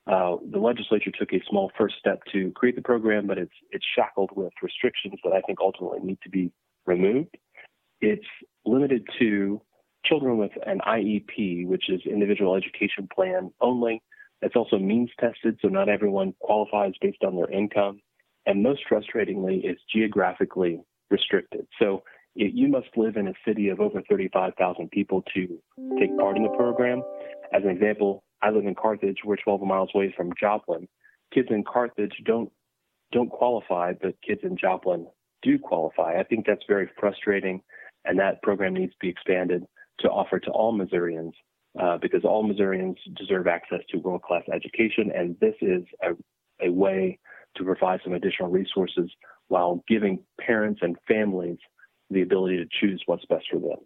[0.08, 3.84] Uh, the legislature took a small first step to create the program, but it's it's
[3.94, 6.50] shackled with restrictions that I think ultimately need to be
[6.86, 7.36] removed.
[8.00, 8.26] It's
[8.64, 9.60] limited to
[10.04, 14.02] children with an IEP, which is individual education plan only.
[14.40, 18.00] It's also means tested, so not everyone qualifies based on their income.
[18.46, 20.80] And most frustratingly, it's geographically
[21.10, 21.66] restricted.
[21.78, 22.02] So
[22.34, 25.58] it, you must live in a city of over 35,000 people to
[25.98, 27.02] take part in the program.
[27.52, 29.18] As an example, I live in Carthage.
[29.24, 30.88] We're 12 miles away from Joplin.
[31.32, 32.50] Kids in Carthage don't
[33.10, 35.06] don't qualify, but kids in Joplin
[35.42, 36.18] do qualify.
[36.18, 37.62] I think that's very frustrating,
[38.04, 39.64] and that program needs to be expanded
[40.00, 41.34] to offer to all Missourians
[41.80, 46.70] uh, because all Missourians deserve access to world class education, and this is a, a
[46.70, 47.18] way
[47.56, 49.10] to provide some additional resources
[49.48, 51.58] while giving parents and families
[52.10, 53.78] the ability to choose what's best for them.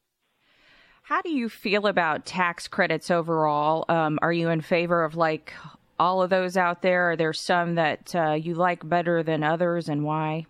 [1.05, 3.85] How do you feel about tax credits overall?
[3.89, 5.53] Um, are you in favor of like
[5.99, 7.11] all of those out there?
[7.11, 10.47] Are there some that uh, you like better than others, and why?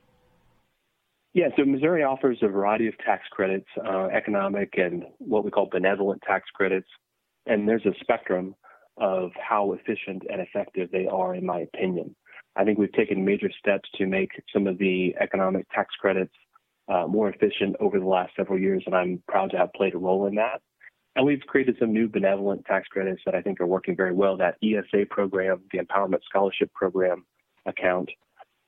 [1.32, 5.70] Yeah, so Missouri offers a variety of tax credits, uh, economic and what we call
[5.72, 6.88] benevolent tax credits,
[7.46, 8.54] and there's a spectrum
[8.98, 12.14] of how efficient and effective they are, in my opinion.
[12.56, 16.34] I think we've taken major steps to make some of the economic tax credits
[16.88, 19.98] uh, more efficient over the last several years, and I'm proud to have played a
[19.98, 20.60] role in that.
[21.14, 24.36] And we've created some new benevolent tax credits that I think are working very well.
[24.36, 27.26] That ESA program, the Empowerment Scholarship Program
[27.66, 28.08] account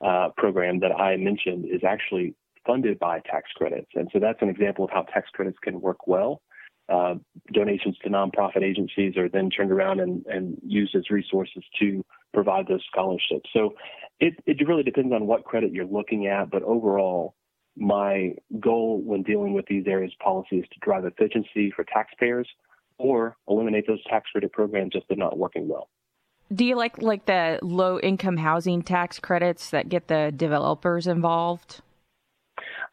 [0.04, 2.34] uh, program that I mentioned, is actually
[2.66, 3.88] funded by tax credits.
[3.94, 6.42] And so that's an example of how tax credits can work well.
[6.86, 7.14] Uh,
[7.52, 12.04] donations to nonprofit agencies are then turned around and, and used as resources to
[12.34, 13.48] provide those scholarships.
[13.54, 13.74] So
[14.20, 17.34] it, it really depends on what credit you're looking at, but overall,
[17.76, 22.48] my goal when dealing with these areas policy is to drive efficiency for taxpayers
[22.98, 25.88] or eliminate those tax credit programs if they're not working well.
[26.52, 31.80] Do you like like the low income housing tax credits that get the developers involved?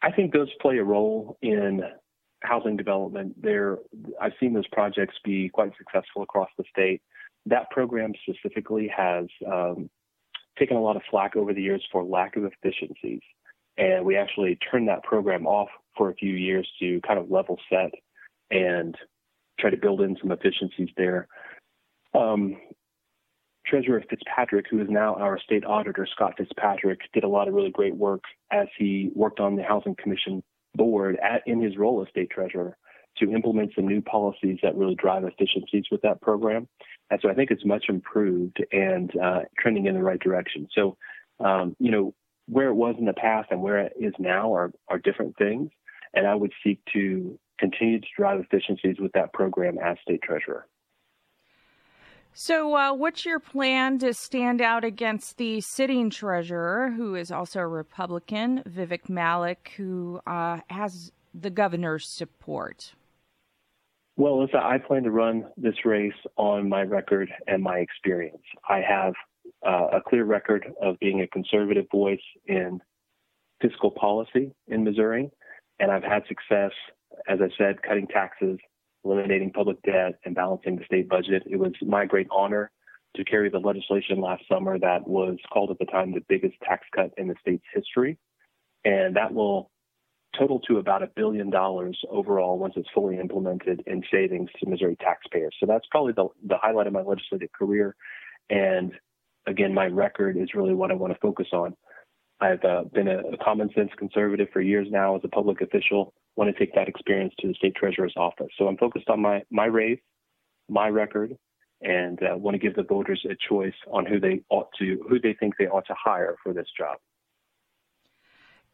[0.02, 1.82] I think those play a role in
[2.42, 3.40] housing development.
[3.40, 3.78] There,
[4.20, 7.02] I've seen those projects be quite successful across the state.
[7.46, 9.88] That program specifically has um,
[10.58, 13.20] taken a lot of flack over the years for lack of efficiencies,
[13.76, 17.58] and we actually turned that program off for a few years to kind of level
[17.70, 17.90] set
[18.50, 18.96] and
[19.58, 21.28] try to build in some efficiencies there.
[22.14, 22.56] Um,
[23.66, 27.70] Treasurer Fitzpatrick, who is now our state auditor, Scott Fitzpatrick, did a lot of really
[27.70, 30.42] great work as he worked on the Housing Commission
[30.74, 32.76] board at, in his role as state treasurer
[33.18, 36.66] to implement some new policies that really drive efficiencies with that program.
[37.10, 40.66] And so I think it's much improved and uh, trending in the right direction.
[40.74, 40.96] So,
[41.40, 42.14] um, you know,
[42.52, 45.70] where it was in the past and where it is now are, are different things.
[46.14, 50.66] And I would seek to continue to drive efficiencies with that program as state treasurer.
[52.34, 57.60] So, uh, what's your plan to stand out against the sitting treasurer, who is also
[57.60, 62.94] a Republican, Vivek Malek, who uh, has the governor's support?
[64.16, 68.42] Well, Lisa, I plan to run this race on my record and my experience.
[68.68, 69.14] I have
[69.66, 72.80] uh, a clear record of being a conservative voice in
[73.60, 75.30] fiscal policy in Missouri,
[75.78, 76.72] and I've had success,
[77.28, 78.58] as I said, cutting taxes,
[79.04, 81.42] eliminating public debt, and balancing the state budget.
[81.46, 82.70] It was my great honor
[83.16, 86.86] to carry the legislation last summer that was called at the time the biggest tax
[86.94, 88.18] cut in the state's history.
[88.84, 89.70] And that will
[90.38, 94.96] total to about a billion dollars overall once it's fully implemented in savings to Missouri
[94.96, 95.54] taxpayers.
[95.60, 97.94] So that's probably the, the highlight of my legislative career.
[98.48, 98.92] And
[99.46, 101.74] again, my record is really what I want to focus on.
[102.40, 106.12] I've uh, been a, a, common sense conservative for years now as a public official.
[106.34, 108.48] Want to take that experience to the state treasurer's office.
[108.58, 110.00] So I'm focused on my my race,
[110.68, 111.36] my record,
[111.82, 115.20] and uh, want to give the voters a choice on who they ought to, who
[115.20, 116.98] they think they ought to hire for this job.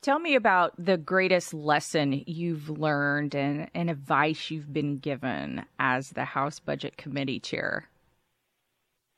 [0.01, 6.11] Tell me about the greatest lesson you've learned and, and advice you've been given as
[6.11, 7.89] the House Budget Committee chair.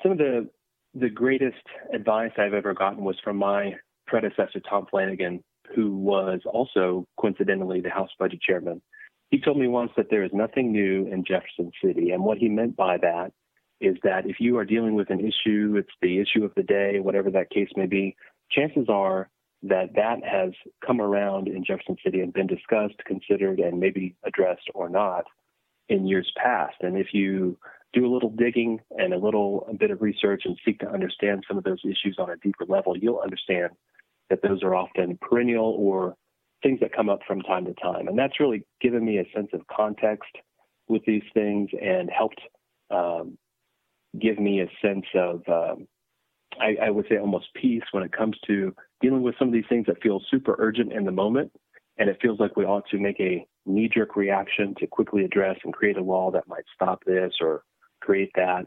[0.02, 0.48] Some of the
[0.94, 1.56] the greatest
[1.94, 3.74] advice I've ever gotten was from my
[4.06, 5.42] predecessor, Tom Flanigan,
[5.74, 8.82] who was also coincidentally the House Budget Chairman.
[9.30, 12.10] He told me once that there is nothing new in Jefferson City.
[12.10, 13.32] And what he meant by that
[13.80, 16.98] is that if you are dealing with an issue, it's the issue of the day,
[16.98, 18.16] whatever that case may be,
[18.50, 19.28] chances are
[19.62, 20.50] that that has
[20.84, 25.24] come around in Jefferson City and been discussed, considered, and maybe addressed or not
[25.88, 26.76] in years past.
[26.80, 27.58] And if you
[27.92, 31.44] do a little digging and a little a bit of research and seek to understand
[31.48, 33.70] some of those issues on a deeper level, you'll understand
[34.28, 36.14] that those are often perennial or
[36.62, 38.06] things that come up from time to time.
[38.06, 40.30] And that's really given me a sense of context
[40.88, 42.40] with these things and helped
[42.90, 43.38] um,
[44.20, 45.86] give me a sense of, um,
[46.60, 49.64] I, I, would say, almost peace when it comes to dealing with some of these
[49.68, 51.52] things that feel super urgent in the moment.
[51.98, 55.56] And it feels like we ought to make a knee jerk reaction to quickly address
[55.64, 57.62] and create a law that might stop this or
[58.00, 58.66] create that.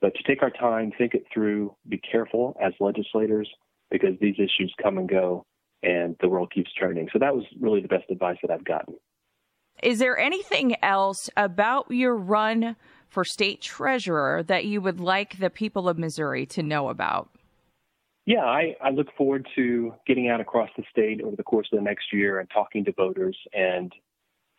[0.00, 3.48] But to take our time, think it through, be careful as legislators,
[3.90, 5.44] because these issues come and go
[5.82, 7.08] and the world keeps turning.
[7.12, 8.96] So that was really the best advice that I've gotten.
[9.82, 12.76] Is there anything else about your run
[13.08, 17.30] for state treasurer that you would like the people of Missouri to know about?
[18.26, 21.78] Yeah, I, I look forward to getting out across the state over the course of
[21.78, 23.92] the next year and talking to voters and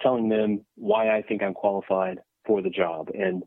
[0.02, 3.44] telling them why I think I'm qualified for the job and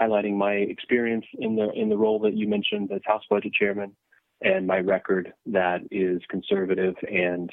[0.00, 3.94] highlighting my experience in the in the role that you mentioned as House Budget Chairman
[4.42, 7.50] and my record that is conservative and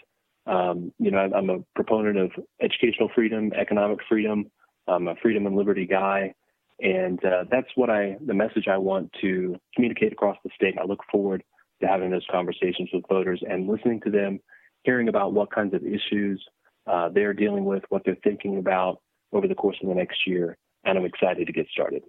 [0.48, 2.32] um, you know I'm a proponent of
[2.62, 4.50] educational freedom, economic freedom.
[4.88, 6.34] I'm a freedom and liberty guy,
[6.80, 10.76] and uh, that's what I the message I want to communicate across the state.
[10.82, 11.44] I look forward
[11.82, 14.40] to having those conversations with voters and listening to them,
[14.84, 16.44] hearing about what kinds of issues
[16.88, 19.00] uh, they're dealing with, what they're thinking about
[19.32, 22.04] over the course of the next year, and I'm excited to get started.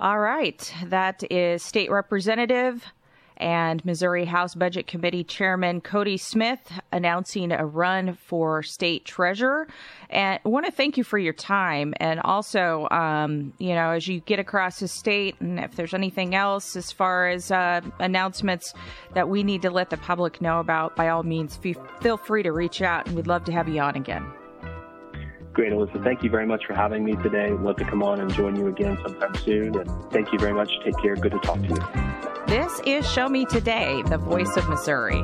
[0.00, 2.86] All right, that is State Representative
[3.36, 9.68] and Missouri House Budget Committee Chairman Cody Smith announcing a run for state treasurer.
[10.08, 11.92] And I want to thank you for your time.
[11.98, 16.34] And also, um, you know, as you get across the state, and if there's anything
[16.34, 18.72] else as far as uh, announcements
[19.12, 21.58] that we need to let the public know about, by all means,
[22.00, 24.24] feel free to reach out, and we'd love to have you on again.
[25.52, 26.02] Great, Alisa.
[26.04, 27.50] Thank you very much for having me today.
[27.50, 29.76] Love to come on and join you again sometime soon.
[29.76, 30.70] And thank you very much.
[30.84, 31.16] Take care.
[31.16, 32.46] Good to talk to you.
[32.46, 35.22] This is Show Me Today, the voice of Missouri.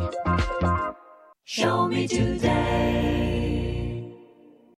[1.45, 3.36] Show me today.